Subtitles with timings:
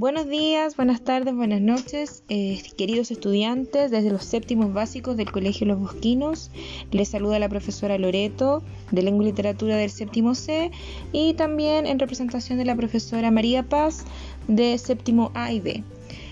[0.00, 5.66] Buenos días, buenas tardes, buenas noches, eh, queridos estudiantes desde los séptimos básicos del Colegio
[5.66, 6.50] Los Bosquinos.
[6.90, 10.70] Les saluda la profesora Loreto de Lengua y Literatura del séptimo C
[11.12, 14.06] y también en representación de la profesora María Paz
[14.48, 15.84] de séptimo A y B.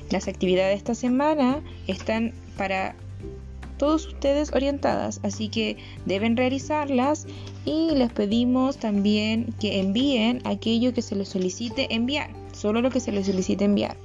[0.09, 2.96] Las actividades de esta semana están para
[3.77, 5.77] todos ustedes orientadas, así que
[6.07, 7.27] deben realizarlas
[7.66, 13.00] y les pedimos también que envíen aquello que se les solicite enviar solo lo que
[13.00, 13.96] se les solicite enviar.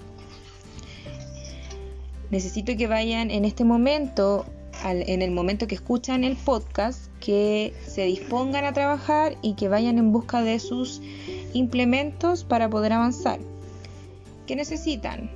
[2.29, 4.45] Necesito que vayan en este momento,
[4.83, 9.97] en el momento que escuchan el podcast, que se dispongan a trabajar y que vayan
[9.97, 11.01] en busca de sus
[11.53, 13.39] implementos para poder avanzar.
[14.47, 15.29] ¿Qué necesitan?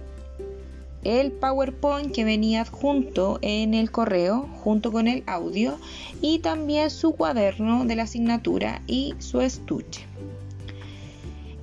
[1.03, 5.77] El PowerPoint que venía adjunto en el correo junto con el audio
[6.21, 10.05] y también su cuaderno de la asignatura y su estuche.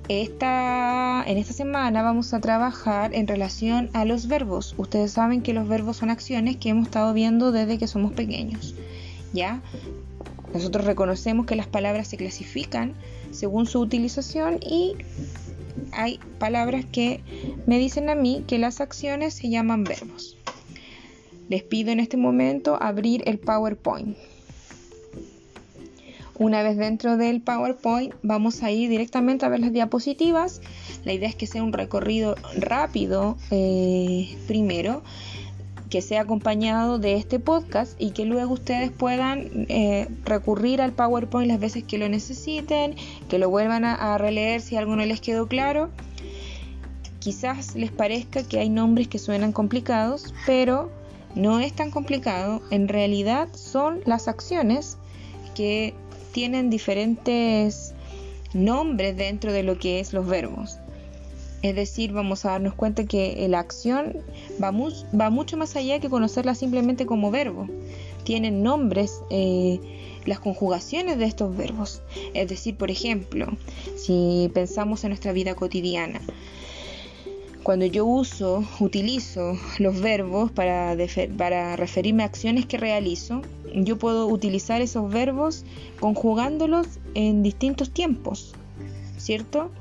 [0.07, 4.75] En esta semana vamos a trabajar en relación a los verbos.
[4.77, 8.75] Ustedes saben que los verbos son acciones que hemos estado viendo desde que somos pequeños.
[9.33, 9.61] ¿Ya?
[10.53, 12.93] Nosotros reconocemos que las palabras se clasifican
[13.31, 14.95] según su utilización y
[15.91, 17.21] hay palabras que
[17.65, 20.37] me dicen a mí que las acciones se llaman verbos.
[21.49, 24.15] Les pido en este momento abrir el PowerPoint.
[26.37, 30.61] Una vez dentro del PowerPoint vamos a ir directamente a ver las diapositivas.
[31.05, 35.01] La idea es que sea un recorrido rápido eh, primero,
[35.89, 41.49] que sea acompañado de este podcast y que luego ustedes puedan eh, recurrir al PowerPoint
[41.49, 42.95] las veces que lo necesiten,
[43.29, 45.89] que lo vuelvan a, a releer si algo no les quedó claro.
[47.19, 50.91] Quizás les parezca que hay nombres que suenan complicados, pero
[51.33, 52.61] no es tan complicado.
[52.71, 54.97] En realidad son las acciones
[55.55, 55.93] que
[56.35, 57.93] tienen diferentes
[58.53, 60.79] nombres dentro de lo que es los verbos.
[61.61, 64.17] Es decir, vamos a darnos cuenta que la acción
[64.61, 64.73] va,
[65.29, 67.69] mucho más allá que conocerla simplemente como verbo.
[68.25, 69.79] Tienen nombres eh,
[70.25, 72.01] las conjugaciones de estos verbos.
[72.33, 73.47] Es decir, por ejemplo,
[73.95, 76.19] si pensamos en nuestra vida cotidiana,
[77.65, 83.41] cuando yo uso, utilizo los verbos para, referirme a acciones que realizo,
[83.73, 85.65] yo puedo utilizar esos verbos
[85.99, 88.53] conjugándolos en distintos tiempos,
[89.17, 89.71] ¿cierto?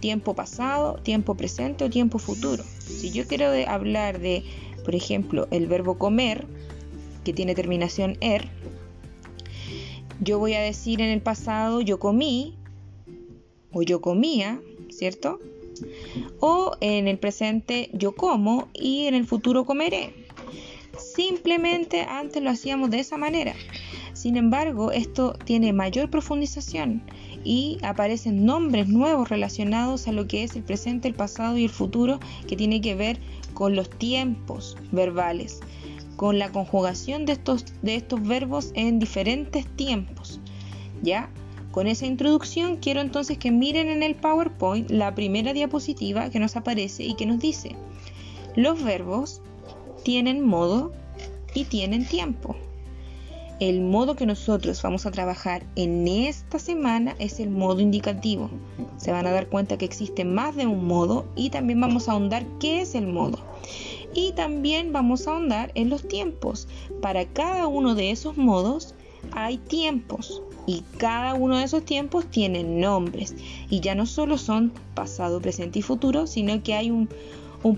[0.00, 2.64] Tiempo pasado, tiempo presente o tiempo futuro.
[2.80, 4.42] Si yo quiero hablar de,
[4.84, 6.48] por ejemplo, el verbo comer,
[7.22, 8.48] que tiene terminación er,
[10.20, 12.58] yo voy a decir en el pasado yo comí
[13.70, 15.38] o yo comía, ¿cierto?
[16.40, 20.14] O en el presente yo como y en el futuro comeré.
[20.98, 23.54] Simplemente antes lo hacíamos de esa manera.
[24.12, 27.02] Sin embargo, esto tiene mayor profundización
[27.42, 31.70] y aparecen nombres nuevos relacionados a lo que es el presente, el pasado y el
[31.70, 33.18] futuro que tiene que ver
[33.54, 35.60] con los tiempos verbales,
[36.16, 40.40] con la conjugación de estos, de estos verbos en diferentes tiempos.
[41.02, 41.30] ¿Ya?
[41.70, 46.56] Con esa introducción quiero entonces que miren en el PowerPoint la primera diapositiva que nos
[46.56, 47.76] aparece y que nos dice,
[48.56, 49.40] los verbos
[50.02, 50.92] tienen modo
[51.54, 52.56] y tienen tiempo.
[53.60, 58.50] El modo que nosotros vamos a trabajar en esta semana es el modo indicativo.
[58.96, 62.12] Se van a dar cuenta que existe más de un modo y también vamos a
[62.12, 63.38] ahondar qué es el modo.
[64.14, 66.66] Y también vamos a ahondar en los tiempos.
[67.00, 68.94] Para cada uno de esos modos
[69.32, 73.34] hay tiempos y cada uno de esos tiempos tiene nombres
[73.70, 77.08] y ya no solo son pasado, presente y futuro, sino que hay un,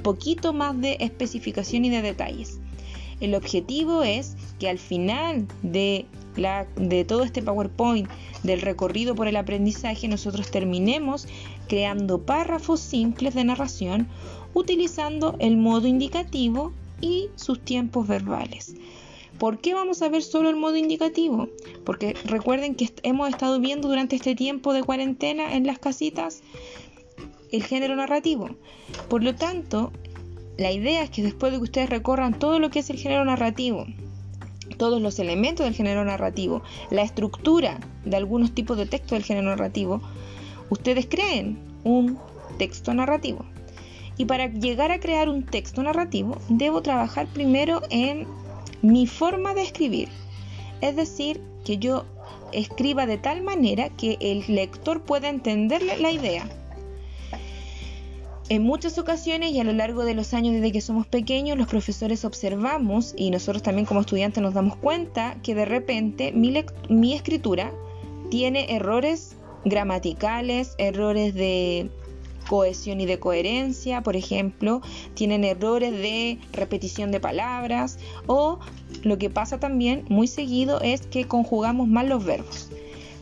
[0.03, 2.59] poquito más de especificación y de detalles.
[3.19, 6.05] El objetivo es que al final de,
[6.37, 8.11] la, de todo este PowerPoint,
[8.43, 11.27] del recorrido por el aprendizaje, nosotros terminemos
[11.69, 14.07] creando párrafos simples de narración
[14.53, 18.75] utilizando el modo indicativo y sus tiempos verbales.
[19.39, 21.49] ¿Por qué vamos a ver solo el modo indicativo?
[21.85, 26.43] Porque recuerden que hemos estado viendo durante este tiempo de cuarentena en las casitas
[27.51, 28.51] el género narrativo.
[29.09, 29.93] Por lo tanto,
[30.59, 33.25] la idea es que después de que ustedes recorran todo lo que es el género
[33.25, 33.87] narrativo,
[34.79, 39.51] todos los elementos del género narrativo, la estructura de algunos tipos de texto del género
[39.51, 40.01] narrativo,
[40.71, 42.19] ustedes creen un
[42.59, 43.45] texto narrativo.
[44.17, 48.27] Y para llegar a crear un texto narrativo, debo trabajar primero en
[48.83, 50.09] mi forma de escribir.
[50.81, 52.05] Es decir, que yo
[52.53, 56.49] escriba de tal manera que el lector pueda entender la idea.
[58.49, 61.69] En muchas ocasiones y a lo largo de los años desde que somos pequeños, los
[61.69, 66.53] profesores observamos y nosotros también como estudiantes nos damos cuenta que de repente mi,
[66.91, 67.73] mi escritura
[68.31, 71.89] tiene errores gramaticales, errores de
[72.53, 74.83] cohesión y de coherencia, por ejemplo,
[75.15, 78.59] tienen errores de repetición de palabras o
[79.05, 82.69] lo que pasa también muy seguido es que conjugamos mal los verbos.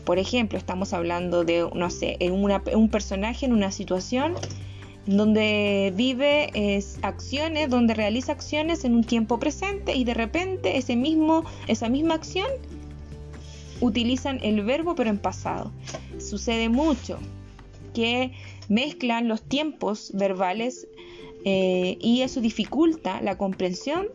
[0.03, 4.33] Por ejemplo, estamos hablando de, no sé, un personaje en una situación
[5.05, 11.45] donde vive acciones, donde realiza acciones en un tiempo presente y de repente ese mismo,
[11.67, 12.49] esa misma acción
[13.79, 15.71] utilizan el verbo pero en pasado.
[16.19, 17.17] Sucede mucho
[17.93, 18.33] que
[18.69, 20.87] mezclan los tiempos verbales
[21.45, 24.07] eh, y eso dificulta la comprensión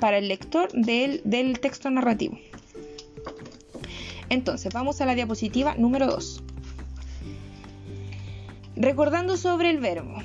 [0.00, 2.38] para el lector del, del texto narrativo.
[4.28, 6.42] Entonces, vamos a la diapositiva número 2.
[8.76, 10.16] Recordando sobre el verbo.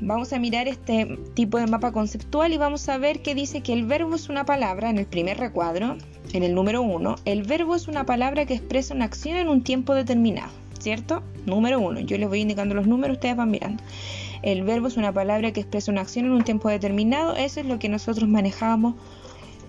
[0.00, 3.72] Vamos a mirar este tipo de mapa conceptual y vamos a ver que dice que
[3.72, 5.96] el verbo es una palabra en el primer recuadro,
[6.32, 7.16] en el número 1.
[7.24, 11.22] El verbo es una palabra que expresa una acción en un tiempo determinado, ¿cierto?
[11.46, 12.00] Número 1.
[12.00, 13.82] Yo les voy indicando los números, ustedes van mirando.
[14.42, 17.34] El verbo es una palabra que expresa una acción en un tiempo determinado.
[17.34, 18.94] Eso es lo que nosotros manejamos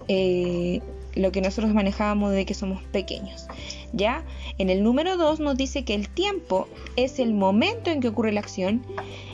[0.08, 0.82] eh,
[1.16, 3.48] lo que nosotros manejábamos desde que somos pequeños.
[3.94, 4.24] ¿Ya?
[4.58, 8.32] En el número 2 nos dice que el tiempo es el momento en que ocurre
[8.32, 8.84] la acción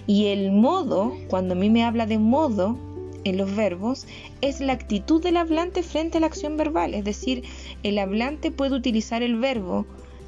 [0.07, 2.77] y el modo, cuando a mí me habla de modo
[3.23, 4.05] en los verbos,
[4.41, 6.93] es la actitud del hablante frente a la acción verbal.
[6.93, 7.43] Es decir,
[7.83, 9.85] el hablante puede utilizar el verbo,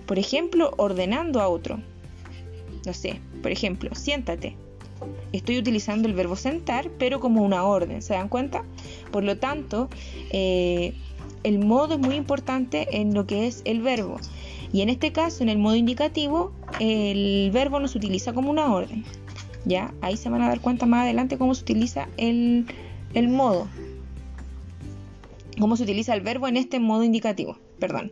[0.07, 1.79] por ejemplo, ordenando a otro.
[2.85, 4.55] No sé, por ejemplo, siéntate.
[5.33, 8.63] Estoy utilizando el verbo sentar, pero como una orden, ¿se dan cuenta?
[9.11, 9.89] Por lo tanto,
[10.31, 10.93] eh,
[11.43, 14.19] el modo es muy importante en lo que es el verbo.
[14.73, 18.73] Y en este caso, en el modo indicativo, el verbo no se utiliza como una
[18.73, 19.03] orden.
[19.65, 19.93] ¿Ya?
[20.01, 22.65] Ahí se van a dar cuenta más adelante cómo se utiliza el,
[23.13, 23.67] el modo.
[25.59, 27.57] Cómo se utiliza el verbo en este modo indicativo.
[27.79, 28.11] Perdón.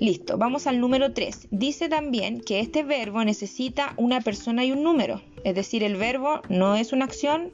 [0.00, 1.48] Listo, vamos al número 3.
[1.50, 5.20] Dice también que este verbo necesita una persona y un número.
[5.42, 7.50] Es decir, el verbo no es una acción,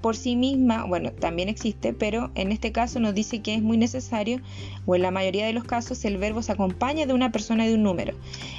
[0.00, 3.76] por sí misma, bueno, también existe, pero en este caso nos dice que es muy
[3.76, 4.40] necesario,
[4.86, 7.70] o en la mayoría de los casos, el verbo se acompaña de una persona y
[7.70, 8.14] de un número.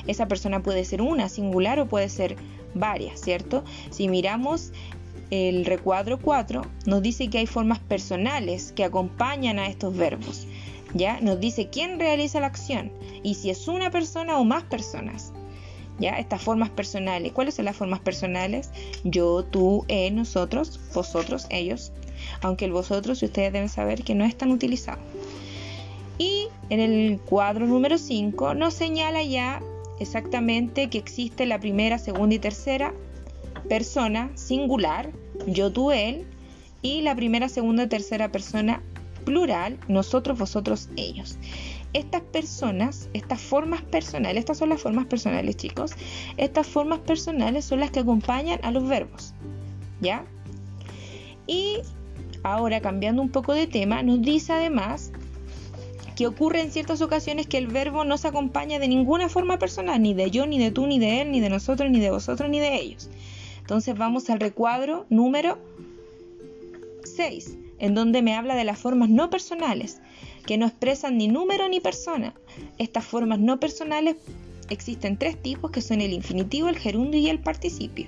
[0.08, 2.36] Esa persona puede ser una, singular, o puede ser
[2.74, 3.64] varias, ¿cierto?
[3.92, 4.74] Si miramos
[5.30, 10.48] el recuadro 4, nos dice que hay formas personales que acompañan a estos verbos.
[10.96, 11.20] ¿Ya?
[11.22, 15.32] Nos dice quién realiza la acción y si es una persona o más personas.
[16.00, 16.18] ¿ya?
[16.18, 17.34] Estas formas personales.
[17.34, 18.72] ¿Cuáles son las formas personales?
[19.04, 21.92] Yo, tú, él, nosotros, vosotros, ellos.
[22.42, 25.00] Aunque el vosotros, ustedes deben saber que no es tan utilizado.
[26.18, 29.62] Y en el cuadro número 5 nos señala ya
[30.00, 32.94] exactamente que existe la primera, segunda y tercera
[33.68, 35.12] persona singular,
[35.48, 36.26] yo, tú, él,
[36.82, 38.82] y la primera, segunda y tercera persona
[39.26, 41.38] plural, nosotros, vosotros, ellos
[41.96, 45.94] estas personas, estas formas personales, estas son las formas personales, chicos.
[46.36, 49.34] Estas formas personales son las que acompañan a los verbos.
[50.02, 50.26] ¿Ya?
[51.48, 51.78] Y
[52.44, 55.14] ahora, cambiando un poco de tema, nos dice además
[56.18, 60.02] que ocurre en ciertas ocasiones que el verbo no se acompaña de ninguna forma personal,
[60.02, 62.50] ni de yo, ni de tú, ni de él, ni de nosotros, ni de vosotros,
[62.50, 63.10] ni de ellos.
[63.60, 65.60] Entonces vamos al recuadro número
[67.04, 70.02] 6, en donde me habla de las formas no personales
[70.46, 72.34] que no expresan ni número ni persona.
[72.78, 74.16] Estas formas no personales
[74.70, 78.08] existen tres tipos que son el infinitivo, el gerundio y el participio.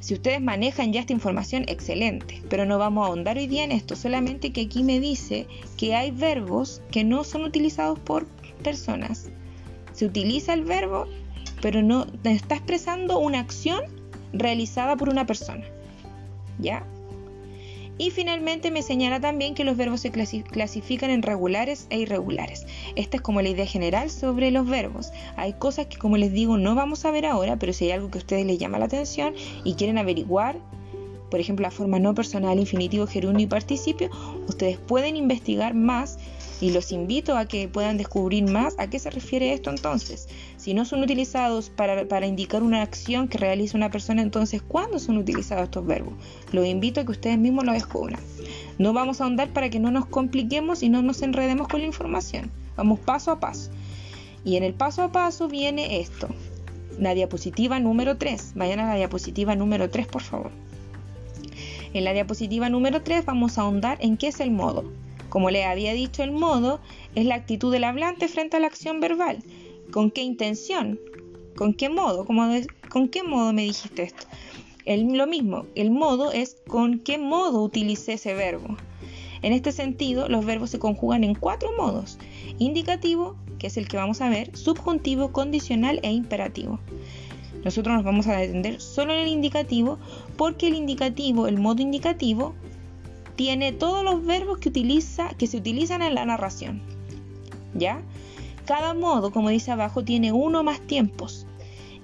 [0.00, 3.72] Si ustedes manejan ya esta información, excelente, pero no vamos a ahondar hoy día en
[3.72, 8.26] esto, solamente que aquí me dice que hay verbos que no son utilizados por
[8.62, 9.30] personas.
[9.94, 11.06] Se utiliza el verbo,
[11.60, 13.82] pero no está expresando una acción
[14.32, 15.64] realizada por una persona.
[16.60, 16.86] ¿Ya?
[17.98, 22.66] Y finalmente me señala también que los verbos se clasifican en regulares e irregulares.
[22.94, 25.12] Esta es como la idea general sobre los verbos.
[25.36, 28.10] Hay cosas que como les digo no vamos a ver ahora, pero si hay algo
[28.10, 29.34] que a ustedes les llama la atención
[29.64, 30.56] y quieren averiguar,
[31.30, 34.10] por ejemplo la forma no personal, infinitivo, gerundio y participio,
[34.46, 36.18] ustedes pueden investigar más
[36.60, 40.28] y los invito a que puedan descubrir más a qué se refiere esto entonces.
[40.56, 45.18] Si no son utilizados para, indicar una acción que realiza una persona, entonces ¿cuándo son
[45.18, 46.14] utilizados estos verbos?
[46.52, 48.20] Los invito a que ustedes mismos lo descubran.
[48.78, 51.86] No vamos a ahondar para que no nos compliquemos y no nos enredemos con la
[51.86, 52.50] información.
[52.76, 53.70] Vamos paso a paso.
[54.44, 56.28] Y en el paso a paso viene esto.
[56.98, 58.52] La diapositiva número 3.
[58.54, 60.50] Vayan a la diapositiva número 3, por favor.
[61.92, 64.84] En la diapositiva número 3 vamos a ahondar en qué es el modo.
[65.36, 66.80] Como le había dicho, el modo
[67.14, 69.44] es la actitud del hablante frente a la acción verbal.
[69.92, 70.98] ¿Con qué intención?
[71.54, 72.24] ¿Con qué modo?
[72.24, 74.26] ¿Con qué modo me dijiste esto?
[74.86, 78.78] lo mismo, el modo es con qué modo utilicé ese verbo.
[79.42, 82.18] En este sentido, los verbos se conjugan en cuatro modos.
[82.58, 86.80] Indicativo, que es el que vamos a ver, subjuntivo, condicional e imperativo.
[87.62, 89.98] Nosotros nos vamos a detener solo en el indicativo
[90.38, 92.54] porque el indicativo, el modo indicativo,
[93.36, 96.82] tiene todos los verbos que, utiliza, que se utilizan en la narración.
[97.74, 98.00] ¿Ya?
[98.64, 101.46] Cada modo, como dice abajo, tiene uno más tiempos.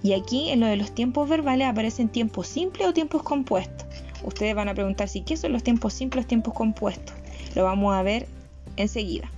[0.02, 3.86] Y aquí en lo de los tiempos verbales aparecen tiempos simples o tiempos compuestos.
[4.24, 7.14] Ustedes van a preguntar si qué son los tiempos simples o tiempos compuestos.
[7.54, 8.26] Lo vamos a ver
[8.76, 9.30] enseguida.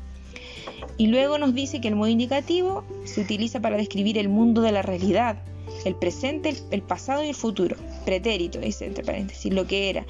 [0.97, 4.73] Y luego nos dice que el modo indicativo se utiliza para describir el mundo de
[4.73, 5.37] la realidad,
[5.85, 7.77] el presente, el, pasado y el futuro.
[8.05, 10.07] Pretérito, dice entre paréntesis, lo que era.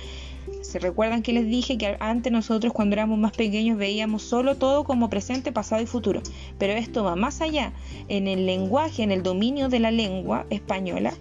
[0.62, 4.84] ¿Se recuerdan que les dije que antes nosotros cuando éramos más pequeños veíamos solo todo
[4.84, 6.22] como presente, pasado y futuro?
[6.58, 7.72] Pero esto va más allá.
[8.08, 11.14] En el lenguaje, en el dominio de la lengua española,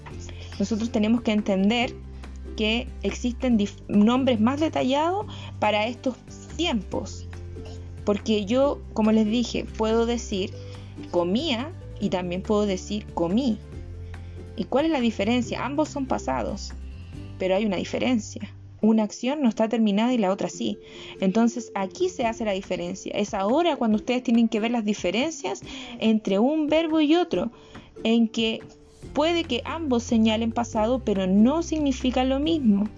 [0.59, 1.95] nosotros tenemos que entender
[2.57, 5.25] que existen nombres más detallados
[5.59, 6.15] para estos
[6.55, 7.27] tiempos.
[8.05, 10.53] Porque yo, como les dije, puedo decir
[11.11, 13.57] comía y también puedo decir comí.
[14.55, 15.65] ¿Y cuál es la diferencia?
[15.65, 16.73] Ambos son pasados,
[17.39, 18.53] pero hay una diferencia.
[18.83, 20.77] Una acción no está terminada y la otra sí.
[21.21, 23.13] Entonces aquí se hace la diferencia.
[23.15, 25.61] Es ahora cuando ustedes tienen que ver las diferencias
[25.99, 27.49] entre un verbo y otro,
[28.03, 28.59] en que
[29.13, 32.89] puede que ambos señalen pasado, pero no significa lo mismo.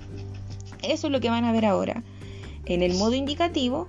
[0.81, 2.03] Eso es lo que van a ver ahora.
[2.65, 3.87] En el modo indicativo,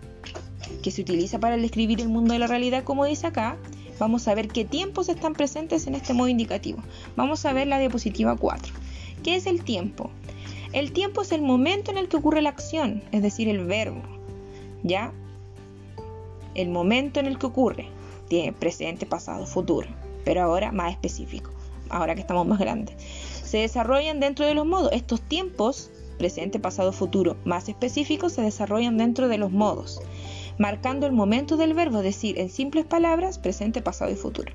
[0.82, 3.56] que se utiliza para describir el mundo de la realidad, como dice acá,
[3.98, 6.82] vamos a ver qué tiempos están presentes en este modo indicativo.
[7.16, 8.74] Vamos a ver la diapositiva 4.
[9.22, 10.10] ¿Qué es el tiempo?
[10.72, 14.02] El tiempo es el momento en el que ocurre la acción, es decir, el verbo.
[14.82, 15.12] ¿Ya?
[16.54, 17.88] El momento en el que ocurre.
[18.28, 19.88] Tiene presente, pasado, futuro.
[20.24, 21.50] Pero ahora más específico.
[21.88, 22.96] Ahora que estamos más grandes.
[23.00, 24.90] Se desarrollan dentro de los modos.
[24.92, 30.00] Estos tiempos, presente, pasado, futuro, más específicos, se desarrollan dentro de los modos
[30.58, 34.52] marcando el momento del verbo, es decir, en simples palabras, presente, pasado y futuro.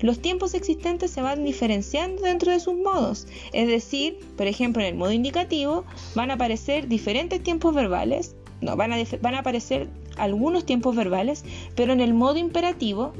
[0.00, 4.88] Los tiempos existentes se van diferenciando dentro de sus modos, es decir, por ejemplo, en
[4.88, 9.88] el modo indicativo van a aparecer diferentes tiempos verbales, no, van a, van a aparecer
[10.16, 13.12] algunos tiempos verbales, pero en el modo imperativo,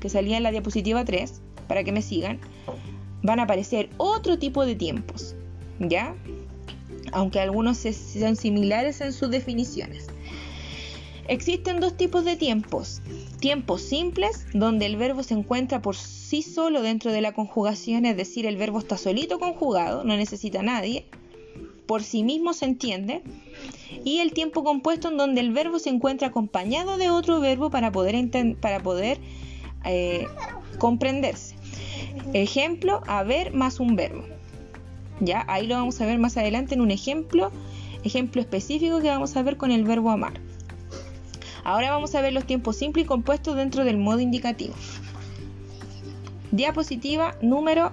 [0.00, 2.40] que salía en la diapositiva 3, para que me sigan,
[3.22, 5.34] van a aparecer otro tipo de tiempos,
[5.78, 6.14] ¿ya?
[7.12, 10.08] Aunque algunos sean similares en sus definiciones.
[11.28, 13.02] Existen dos tipos de tiempos.
[13.38, 18.16] Tiempos simples, donde el verbo se encuentra por sí solo dentro de la conjugación, es
[18.16, 21.04] decir, el verbo está solito conjugado, no necesita a nadie,
[21.86, 23.22] por sí mismo se entiende.
[24.04, 27.92] Y el tiempo compuesto, en donde el verbo se encuentra acompañado de otro verbo para
[27.92, 28.16] poder,
[28.56, 29.18] para poder
[29.84, 30.26] eh,
[30.78, 31.56] comprenderse.
[32.32, 34.24] Ejemplo, haber más un verbo.
[35.20, 37.50] Ya, ahí lo vamos a ver más adelante en un ejemplo,
[38.02, 40.47] ejemplo específico que vamos a ver con el verbo amar.
[41.64, 44.74] Ahora vamos a ver los tiempos simples y compuestos dentro del modo indicativo.
[46.50, 47.92] Diapositiva número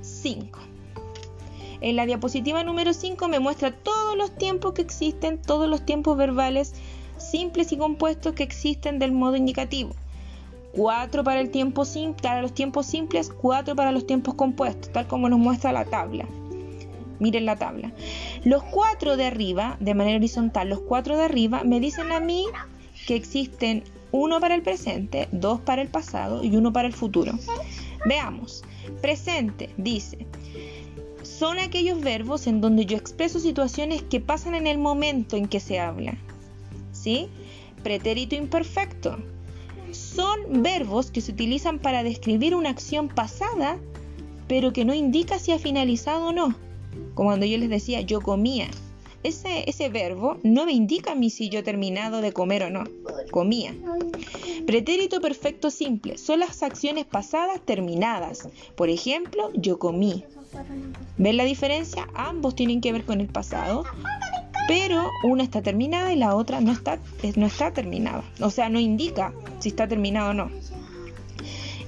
[0.00, 0.58] 5.
[1.80, 6.16] En la diapositiva número 5 me muestra todos los tiempos que existen, todos los tiempos
[6.16, 6.74] verbales
[7.18, 9.94] simples y compuestos que existen del modo indicativo.
[10.74, 11.42] 4 para
[12.22, 16.26] para los tiempos simples, 4 para los tiempos compuestos, tal como nos muestra la tabla.
[17.18, 17.92] Miren la tabla.
[18.44, 22.46] Los cuatro de arriba, de manera horizontal, los cuatro de arriba me dicen a mí
[23.06, 27.32] que existen uno para el presente, dos para el pasado y uno para el futuro.
[28.06, 28.62] Veamos.
[29.00, 30.26] Presente dice,
[31.22, 35.60] son aquellos verbos en donde yo expreso situaciones que pasan en el momento en que
[35.60, 36.16] se habla.
[36.92, 37.28] ¿Sí?
[37.82, 39.18] Pretérito imperfecto.
[39.90, 43.78] Son verbos que se utilizan para describir una acción pasada,
[44.48, 46.54] pero que no indica si ha finalizado o no.
[47.14, 48.68] Como cuando yo les decía, yo comía.
[49.22, 52.70] Ese, ese verbo no me indica a mí si yo he terminado de comer o
[52.70, 52.84] no.
[53.30, 53.74] Comía.
[54.66, 58.48] Pretérito perfecto simple son las acciones pasadas terminadas.
[58.74, 60.24] Por ejemplo, yo comí.
[61.18, 62.08] ¿Ven la diferencia?
[62.14, 63.84] Ambos tienen que ver con el pasado,
[64.68, 66.98] pero una está terminada y la otra no está,
[67.36, 68.24] no está terminada.
[68.40, 70.50] O sea, no indica si está terminado o no.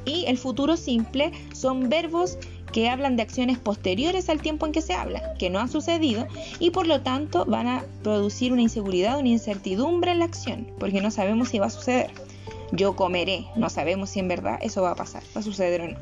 [0.04, 2.38] Y el futuro simple son verbos
[2.72, 6.26] que hablan de acciones posteriores al tiempo en que se habla, que no han sucedido
[6.58, 11.00] y por lo tanto van a producir una inseguridad, una incertidumbre en la acción, porque
[11.00, 12.10] no sabemos si va a suceder.
[12.72, 15.88] Yo comeré, no sabemos si en verdad eso va a pasar, va a suceder o
[15.88, 15.98] no.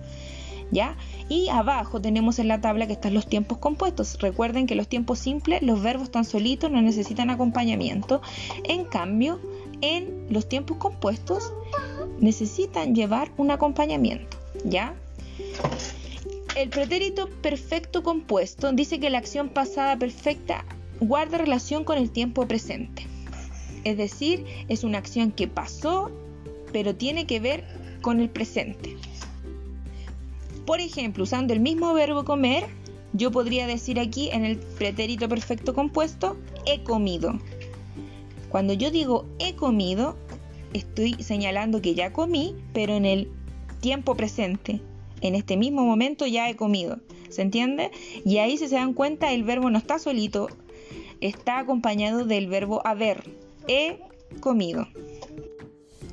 [0.73, 0.97] ¿Ya?
[1.29, 4.19] Y abajo tenemos en la tabla que están los tiempos compuestos.
[4.21, 8.21] Recuerden que los tiempos simples, los verbos están solitos, no necesitan acompañamiento.
[8.65, 9.41] En cambio,
[9.81, 11.53] en los tiempos compuestos
[12.19, 14.37] necesitan llevar un acompañamiento.
[14.65, 14.95] ¿Ya?
[16.57, 20.65] El pretérito perfecto compuesto dice que la acción pasada perfecta
[21.01, 23.07] guarda relación con el tiempo presente.
[23.85, 26.11] Es decir, es una acción que pasó,
[26.73, 27.65] pero tiene que ver
[28.01, 28.97] con el presente.
[30.65, 32.65] Por ejemplo, usando el mismo verbo comer,
[33.13, 37.39] yo podría decir aquí en el pretérito perfecto compuesto, he comido.
[38.49, 40.17] Cuando yo digo he comido,
[40.73, 43.29] estoy señalando que ya comí, pero en el
[43.81, 44.81] tiempo presente.
[45.21, 46.99] En este mismo momento ya he comido.
[47.29, 47.91] ¿Se entiende?
[48.25, 50.49] Y ahí si se dan cuenta, el verbo no está solito,
[51.21, 53.25] está acompañado del verbo haber.
[53.69, 53.99] He
[54.41, 54.87] comido.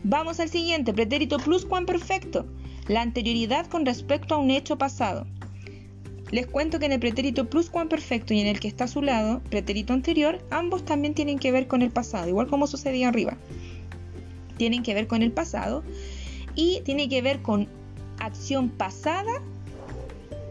[0.04, 2.46] Vamos al siguiente, pretérito pluscuamperfecto.
[2.88, 5.26] La anterioridad con respecto a un hecho pasado.
[6.32, 9.42] Les cuento que en el pretérito pluscuamperfecto y en el que está a su lado,
[9.50, 13.38] pretérito anterior, ambos también tienen que ver con el pasado, igual como sucedía arriba.
[14.58, 15.84] Tienen que ver con el pasado
[16.56, 17.68] y tiene que ver con
[18.20, 19.42] acción pasada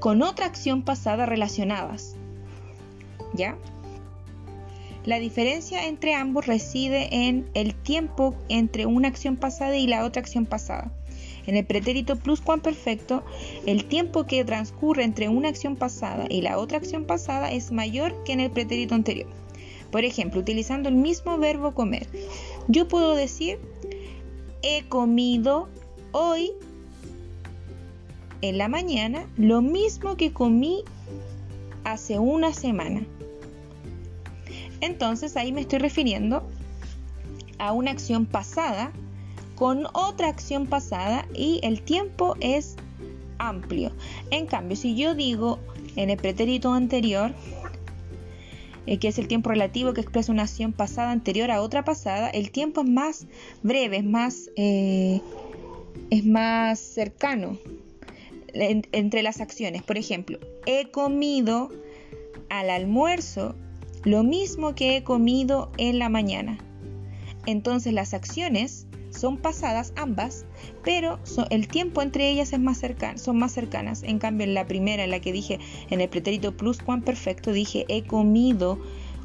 [0.00, 2.16] con otra acción pasada relacionadas.
[3.34, 3.56] ¿Ya?
[5.04, 10.20] La diferencia entre ambos reside en el tiempo entre una acción pasada y la otra
[10.20, 10.92] acción pasada.
[11.46, 13.24] En el pretérito pluscuamperfecto,
[13.66, 18.14] el tiempo que transcurre entre una acción pasada y la otra acción pasada es mayor
[18.24, 19.28] que en el pretérito anterior.
[19.90, 22.06] Por ejemplo, utilizando el mismo verbo comer,
[22.68, 23.58] yo puedo decir
[24.62, 25.68] he comido
[26.12, 26.52] hoy
[28.42, 30.82] en la mañana lo mismo que comí
[31.84, 33.06] hace una semana.
[34.80, 36.42] Entonces ahí me estoy refiriendo
[37.58, 38.92] a una acción pasada
[39.54, 42.76] con otra acción pasada y el tiempo es
[43.38, 43.92] amplio.
[44.30, 45.60] En cambio, si yo digo
[45.94, 47.32] en el pretérito anterior,
[48.86, 52.28] eh, que es el tiempo relativo que expresa una acción pasada anterior a otra pasada,
[52.30, 53.26] el tiempo es más
[53.62, 55.20] breve, es más, eh,
[56.10, 57.56] es más cercano
[58.54, 59.82] entre las acciones.
[59.82, 61.70] Por ejemplo, he comido
[62.48, 63.54] al almuerzo
[64.04, 66.58] lo mismo que he comido en la mañana.
[67.46, 70.46] Entonces las acciones son pasadas ambas,
[70.82, 71.18] pero
[71.50, 72.80] el tiempo entre ellas es más
[73.16, 74.02] son más cercanas.
[74.02, 75.58] En cambio, en la primera, en la que dije
[75.90, 78.78] en el pretérito plus perfecto dije he comido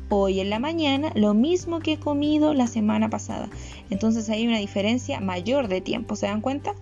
[0.09, 3.49] hoy en la mañana lo mismo que he comido la semana pasada.
[3.89, 6.73] Entonces hay una diferencia mayor de tiempo, ¿se dan cuenta?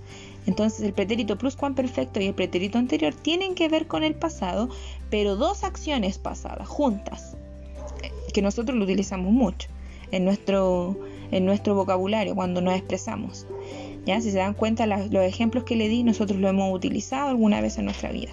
[0.45, 4.69] Entonces el pretérito perfecto y el pretérito anterior tienen que ver con el pasado,
[5.09, 7.35] pero dos acciones pasadas juntas,
[8.33, 9.69] que nosotros lo utilizamos mucho
[10.11, 10.97] en nuestro,
[11.31, 13.47] en nuestro vocabulario cuando nos expresamos.
[14.05, 14.21] ¿Ya?
[14.21, 17.79] Si se dan cuenta, los ejemplos que le di, nosotros lo hemos utilizado alguna vez
[17.79, 18.29] en nuestra vida.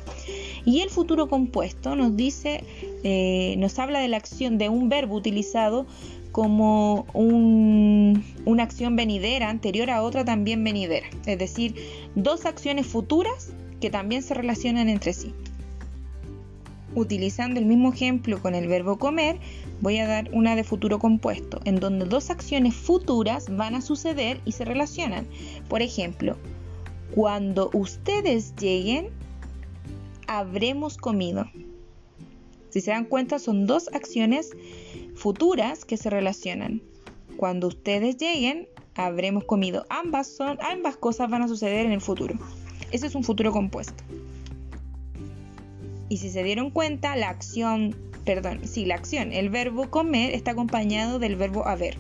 [0.67, 2.63] Y el futuro compuesto nos dice,
[3.05, 5.87] eh, nos habla de la acción de un verbo utilizado
[6.33, 11.75] como una acción venidera anterior a otra también venidera, es decir,
[12.15, 15.35] dos acciones futuras que también se relacionan entre sí.
[16.95, 19.39] Utilizando el mismo ejemplo con el verbo comer,
[19.81, 24.41] voy a dar una de futuro compuesto, en donde dos acciones futuras van a suceder
[24.45, 25.27] y se relacionan.
[25.69, 26.37] Por ejemplo,
[27.15, 29.09] cuando ustedes lleguen,
[30.27, 31.47] habremos comido.
[32.71, 34.51] Si se dan cuenta, son dos acciones
[35.23, 36.83] futuras que se relacionan.
[37.37, 39.87] Cuando ustedes lleguen, habremos comido.
[39.89, 42.35] Ambas, son, ambas cosas van a suceder en el futuro.
[42.91, 44.03] Ese es un futuro compuesto.
[46.09, 50.51] Y si se dieron cuenta, la acción, perdón, sí, la acción, el verbo comer está
[50.51, 51.97] acompañado del verbo haber.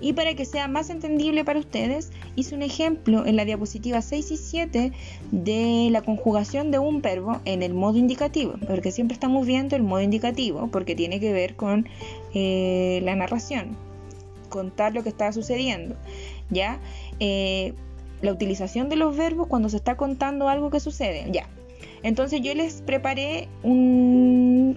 [0.00, 4.30] Y para que sea más entendible para ustedes, hice un ejemplo en la diapositiva 6
[4.30, 4.92] y 7
[5.32, 9.82] de la conjugación de un verbo en el modo indicativo, porque siempre estamos viendo el
[9.82, 11.88] modo indicativo, porque tiene que ver con
[12.34, 13.76] eh, la narración,
[14.50, 15.96] contar lo que está sucediendo,
[16.50, 16.78] ¿ya?
[17.20, 17.72] Eh,
[18.22, 21.48] la utilización de los verbos cuando se está contando algo que sucede, ya.
[22.02, 23.48] Entonces yo les preparé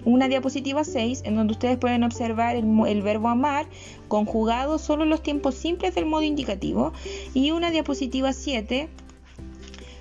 [0.04, 3.66] una diapositiva 6 en donde ustedes pueden observar el, verbo amar
[4.08, 6.92] conjugado solo en los tiempos simples del modo indicativo
[7.34, 8.88] y una diapositiva 7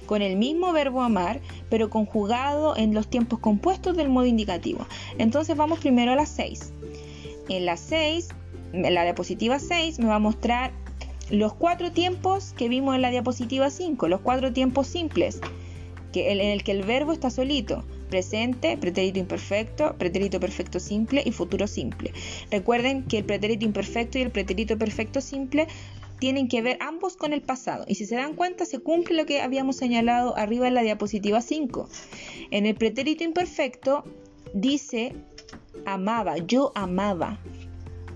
[0.06, 4.88] con el mismo verbo amar, pero conjugado en los tiempos compuestos del modo indicativo.
[5.20, 6.74] Entonces vamos primero a la 6.
[7.48, 8.30] En la 6,
[8.74, 10.72] en la diapositiva 6 me va a mostrar
[11.30, 15.42] los cuatro tiempos que vimos en la diapositiva 5, los cuatro tiempos simples
[16.12, 17.84] que en el que el verbo está solito.
[18.10, 22.12] Presente, pretérito imperfecto, pretérito perfecto simple y futuro simple.
[22.50, 25.68] Recuerden que el pretérito imperfecto y el pretérito perfecto simple
[26.20, 27.86] tienen que ver ambos con el pasado.
[27.88, 31.42] Y si se dan cuenta, se cumple lo que habíamos señalado arriba en la diapositiva
[31.42, 31.90] 5.
[32.52, 34.04] En el pretérito imperfecto
[34.54, 35.14] dice
[35.86, 37.40] amaba, yo amaba.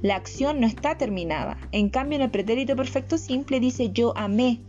[0.01, 1.57] La acción no está terminada.
[1.71, 4.59] En cambio, en el pretérito perfecto simple dice yo amé.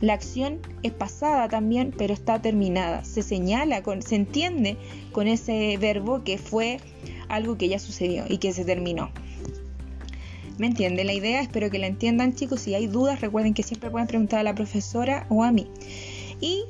[0.00, 3.04] La acción es pasada también, pero está terminada.
[3.04, 4.78] Se señala, se entiende
[5.12, 6.80] con ese verbo que fue
[7.28, 9.10] algo que ya sucedió y que se terminó.
[10.58, 11.40] ¿Me entiende la idea?
[11.40, 12.60] Espero que la entiendan chicos.
[12.60, 15.66] Si hay dudas, recuerden que siempre pueden preguntar a la profesora o a mí.
[16.40, 16.64] Y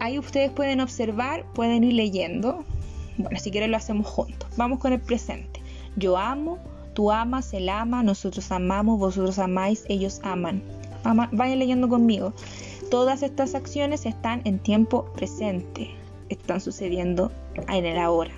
[0.00, 2.64] ahí ustedes pueden observar, pueden ir leyendo.
[3.16, 4.48] Bueno, si quieren lo hacemos juntos.
[4.56, 5.60] Vamos con el presente.
[5.96, 6.58] Yo amo,
[6.94, 10.62] tú amas, él ama, nosotros amamos, vosotros amáis, ellos aman.
[11.04, 12.32] Vayan leyendo conmigo.
[12.90, 15.90] Todas estas acciones están en tiempo presente,
[16.28, 17.30] están sucediendo
[17.68, 18.32] en el ahora.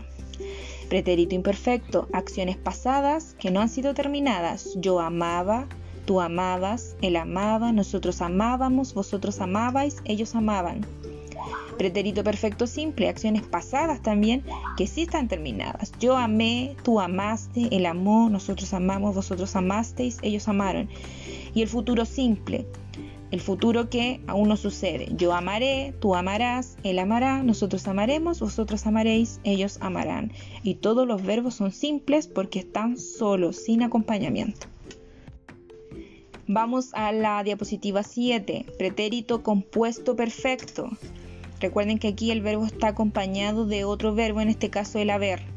[0.89, 4.77] Pretérito imperfecto, acciones pasadas que no han sido terminadas.
[4.77, 5.67] Yo amaba,
[6.05, 10.87] tú amabas, él amaba, nosotros amábamos, vosotros amabais, ellos amaban.
[11.79, 14.45] Pretérito perfecto simple, acciones pasadas también
[14.77, 15.93] que sí están terminadas.
[15.99, 20.89] Yo amé, tú amaste, él amó, nosotros amamos, vosotros amasteis, ellos amaron.
[21.55, 22.67] Y el futuro simple,
[23.33, 25.09] el futuro que aún no sucede.
[25.17, 30.33] Yo amaré, tú amarás, él amará, nosotros amaremos, vosotros amaréis, ellos amarán.
[30.63, 34.67] Y todos los verbos son simples porque están solos, sin acompañamiento.
[36.47, 40.91] Vamos a la diapositiva 7, pretérito compuesto perfecto.
[41.61, 45.52] Recuerden que aquí el verbo está acompañado de otro verbo, en este caso el haber.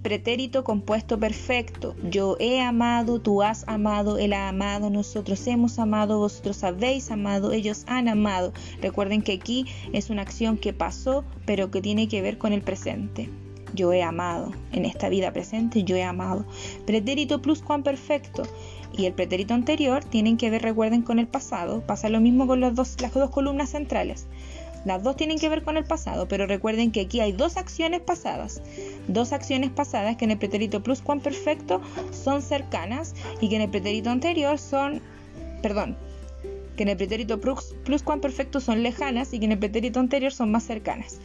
[0.00, 1.96] Pretérito compuesto perfecto.
[2.08, 7.50] Yo he amado, tú has amado, él ha amado, nosotros hemos amado, vosotros habéis amado,
[7.50, 8.52] ellos han amado.
[8.80, 12.62] Recuerden que aquí es una acción que pasó, pero que tiene que ver con el
[12.62, 13.28] presente.
[13.74, 16.44] Yo he amado, en esta vida presente yo he amado.
[16.86, 18.44] Pretérito plus perfecto
[18.96, 21.80] y el pretérito anterior tienen que ver, recuerden, con el pasado.
[21.80, 24.26] Pasa lo mismo con los dos, las dos columnas centrales.
[24.84, 28.00] Las dos tienen que ver con el pasado, pero recuerden que aquí hay dos acciones
[28.00, 28.62] pasadas.
[29.08, 34.10] Dos acciones pasadas que en el pretérito perfecto son cercanas y que en el pretérito
[34.10, 35.00] anterior son,
[35.62, 35.96] perdón,
[36.76, 40.64] que en el pretérito perfecto son lejanas y que en el pretérito anterior son más
[40.64, 41.18] cercanas.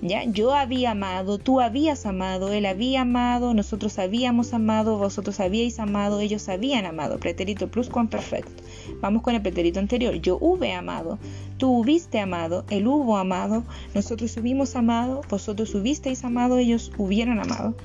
[0.00, 0.22] ¿Ya?
[0.22, 6.20] Yo había amado, tú habías amado, él había amado, nosotros habíamos amado, vosotros habíais amado,
[6.20, 7.18] ellos habían amado.
[7.18, 8.62] Pretérito perfecto.
[9.00, 10.14] Vamos con el pretérito anterior.
[10.14, 11.18] Yo hube amado,
[11.58, 17.76] tú hubiste amado, él hubo amado, nosotros hubimos amado, vosotros hubisteis amado, ellos hubieran amado.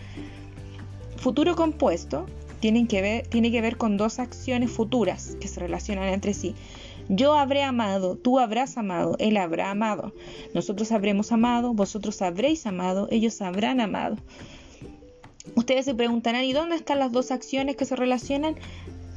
[1.17, 2.25] Futuro compuesto
[2.59, 6.55] tiene que ver, tiene que ver con dos acciones futuras que se relacionan entre sí.
[7.09, 10.13] Yo habré amado, tú habrás amado, él habrá amado.
[10.53, 14.15] Nosotros habremos amado, vosotros habréis amado, ellos habrán amado.
[15.55, 18.55] Ustedes se preguntarán, ¿y dónde están las dos acciones que se relacionan?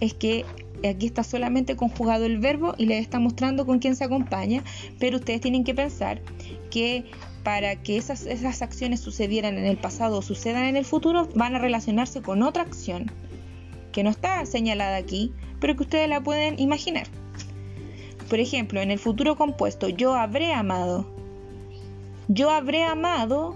[0.00, 0.44] Es que
[0.88, 4.62] aquí está solamente conjugado el verbo y les está mostrando con quién se acompaña,
[4.98, 6.20] pero ustedes tienen que pensar
[6.70, 7.04] que
[7.42, 8.26] para que esas,
[8.60, 12.62] acciones sucedieran en el pasado o sucedan en el futuro, van a relacionarse con otra
[12.62, 13.10] acción
[13.92, 17.06] que no está señalada aquí, pero que ustedes la pueden imaginar.
[18.28, 21.06] Por ejemplo, en el futuro compuesto, yo habré amado.
[22.26, 23.54] Yo habré amado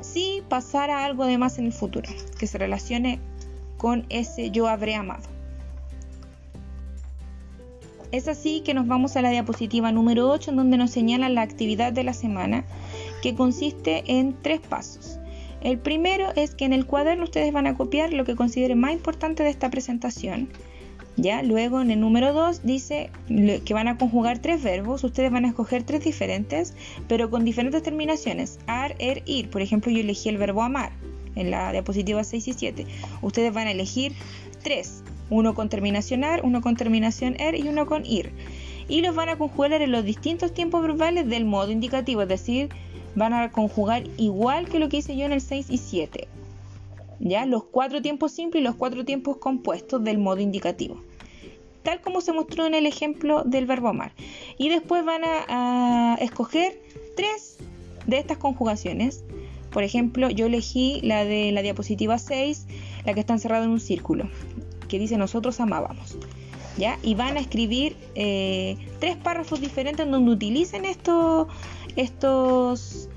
[0.00, 3.18] si pasara algo de más en el futuro, que se relacione
[3.82, 5.24] con ese yo habré amado.
[8.12, 11.42] Es así que nos vamos a la diapositiva número 8 en donde nos señala la
[11.42, 12.64] actividad de la semana
[13.22, 15.18] que consiste en tres pasos.
[15.62, 18.92] El primero es que en el cuaderno ustedes van a copiar lo que consideren más
[18.92, 20.48] importante de esta presentación
[21.16, 21.42] ¿Ya?
[21.42, 25.48] Luego en el número 2 dice que van a conjugar tres verbos, ustedes van a
[25.48, 26.72] escoger tres diferentes,
[27.06, 29.50] pero con diferentes terminaciones, ar, er, ir.
[29.50, 30.92] Por ejemplo, yo elegí el verbo amar
[31.36, 32.86] en la diapositiva 6 y 7.
[33.22, 34.12] Ustedes van a elegir
[34.62, 38.32] tres, uno con terminación ar, uno con terminación er y uno con ir.
[38.88, 42.68] Y los van a conjugar en los distintos tiempos verbales del modo indicativo, es decir,
[43.14, 46.28] van a conjugar igual que lo que hice yo en el 6 y 7.
[47.22, 47.46] ¿ya?
[47.46, 51.00] Los cuatro tiempos simples y los cuatro tiempos compuestos del modo indicativo.
[51.82, 54.12] Tal como se mostró en el ejemplo del verbo amar.
[54.58, 56.80] Y después van a, escoger
[57.16, 57.58] tres
[58.06, 59.24] de estas conjugaciones.
[59.72, 62.66] Por ejemplo, yo elegí la de la diapositiva 6,
[63.04, 64.28] la que está encerrada en un círculo,
[64.88, 66.16] que dice nosotros amábamos.
[66.78, 66.98] ¿Ya?
[67.02, 71.48] Y van a escribir eh, tres párrafos diferentes donde utilicen estos,
[71.96, 73.10] estos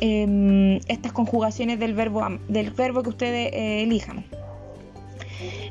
[0.00, 4.24] Em, estas conjugaciones del verbo, del verbo que ustedes eh, elijan.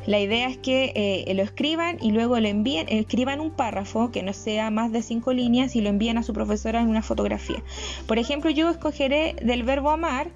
[0.07, 4.23] La idea es que eh, lo escriban y luego lo envíen, escriban un párrafo que
[4.23, 7.61] no sea más de cinco líneas y lo envíen a su profesora en una fotografía.
[8.07, 10.29] Por ejemplo, yo escogeré del verbo amar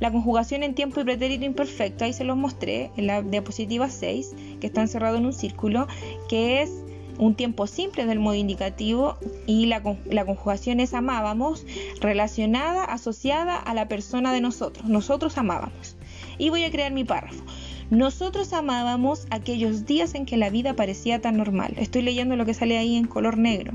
[0.00, 4.34] la conjugación en tiempo y pretérito imperfecto, ahí se los mostré en la diapositiva 6,
[4.60, 5.86] que está encerrado en un círculo,
[6.28, 6.72] que es
[7.18, 11.64] un tiempo simple del modo indicativo y la, conjugación es amábamos
[12.00, 14.86] relacionada, asociada a la persona de nosotros.
[14.86, 15.96] Nosotros amábamos.
[16.38, 17.44] Y voy a crear mi párrafo.
[17.92, 21.74] Nosotros amábamos aquellos días en que la vida parecía tan normal.
[21.76, 23.74] Estoy leyendo lo que sale ahí en color negro.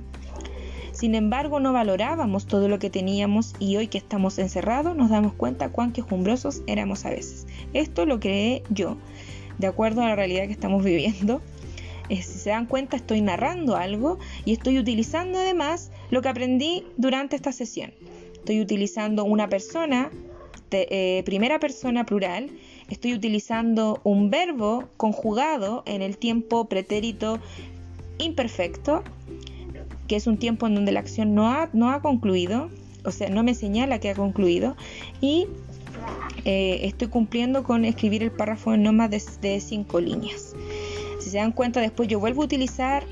[0.92, 5.34] Sin embargo, no valorábamos todo lo que teníamos y hoy que estamos encerrados nos damos
[5.34, 7.46] cuenta cuán quejumbrosos éramos a veces.
[7.74, 8.98] Esto lo creé yo,
[9.60, 11.40] de acuerdo a la realidad que estamos viviendo
[12.10, 17.36] si se dan cuenta estoy narrando algo y estoy utilizando además lo que aprendí durante
[17.36, 17.94] esta sesión.
[18.34, 20.10] Estoy utilizando una persona,
[20.72, 22.50] eh, primera persona plural,
[22.90, 27.40] estoy utilizando un verbo conjugado en el tiempo pretérito
[28.18, 29.04] imperfecto,
[30.08, 32.70] que es un tiempo en donde la acción no ha, no ha concluido,
[33.04, 34.76] o sea, no me señala que ha concluido,
[35.22, 35.48] y
[36.46, 39.10] eh, estoy cumpliendo con escribir el párrafo en no más
[39.42, 40.56] de, cinco líneas.
[41.20, 43.04] Si se dan cuenta, después yo vuelvo a utilizar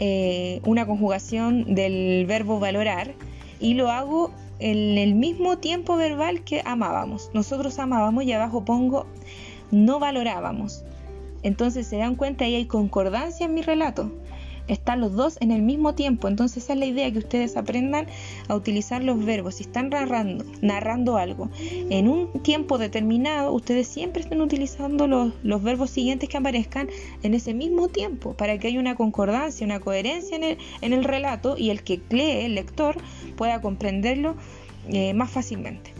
[0.00, 3.14] eh, una conjugación del verbo valorar
[3.60, 7.30] y lo hago en el mismo tiempo verbal que amábamos.
[7.34, 9.06] Nosotros amábamos y abajo pongo
[9.70, 10.84] no valorábamos.
[11.42, 14.10] Entonces se dan cuenta y hay concordancia en mi relato
[14.68, 16.28] están los dos en el mismo tiempo.
[16.28, 18.06] Entonces esa es la idea, que ustedes aprendan
[18.48, 19.56] a utilizar los verbos.
[19.56, 25.62] Si están narrando, narrando algo en un tiempo determinado, ustedes siempre estén utilizando los, los
[25.62, 26.88] verbos siguientes que aparezcan
[27.22, 31.04] en ese mismo tiempo, para que haya una concordancia, una coherencia en el, en el
[31.04, 32.96] relato y el que lee, el lector,
[33.36, 34.36] pueda comprenderlo
[34.88, 35.92] eh, más fácilmente.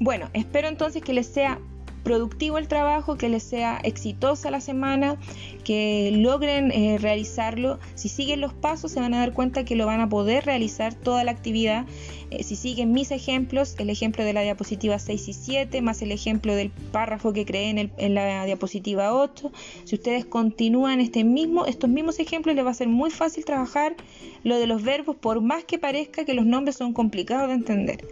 [0.00, 1.60] Bueno, espero entonces que les sea
[2.02, 5.16] productivo el trabajo, que les sea exitosa la semana,
[5.64, 7.78] que logren eh, realizarlo.
[7.94, 10.94] Si siguen los pasos se van a dar cuenta que lo van a poder realizar
[10.94, 11.86] toda la actividad.
[12.30, 16.12] Eh, si siguen mis ejemplos, el ejemplo de la diapositiva 6 y 7, más el
[16.12, 19.52] ejemplo del párrafo que creé en, en la diapositiva 8,
[19.84, 23.96] si ustedes continúan este mismo, estos mismos ejemplos les va a ser muy fácil trabajar
[24.44, 28.04] lo de los verbos por más que parezca que los nombres son complicados de entender.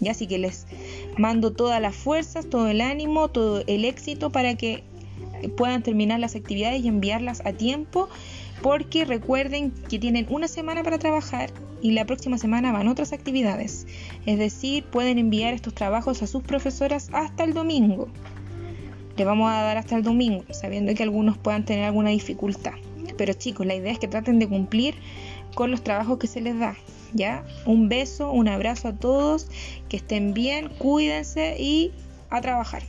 [0.00, 0.66] Ya así que les
[1.16, 4.84] mando todas las fuerzas, todo el ánimo, todo el éxito para que
[5.56, 8.08] puedan terminar las actividades y enviarlas a tiempo
[8.62, 11.50] porque recuerden que tienen una semana para trabajar
[11.82, 13.86] y la próxima semana van otras actividades.
[14.24, 18.08] Es decir, pueden enviar estos trabajos a sus profesoras hasta el domingo.
[19.16, 22.74] Le vamos a dar hasta el domingo, sabiendo que algunos puedan tener alguna dificultad.
[23.16, 24.94] Pero chicos, la idea es que traten de cumplir
[25.54, 26.76] con los trabajos que se les da.
[27.14, 27.44] ¿Ya?
[27.66, 29.48] Un beso, un abrazo a todos,
[29.88, 31.92] que estén bien, cuídense y
[32.30, 32.82] a trabajar.